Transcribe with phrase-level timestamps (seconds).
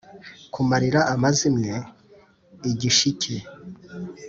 [0.53, 1.71] kumarira amazimwe
[2.69, 3.33] i gishike